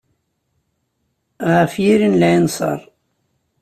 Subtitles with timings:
[1.53, 2.79] Ɣef yiri n lɛinṣer.